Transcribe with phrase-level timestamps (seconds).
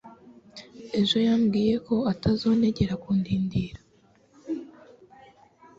[0.99, 3.79] Ejo yambwiye ko atazonegera kundindira